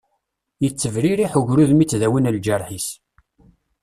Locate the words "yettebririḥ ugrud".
0.63-1.71